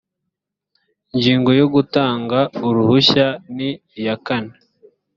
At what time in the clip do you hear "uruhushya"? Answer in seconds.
2.67-3.27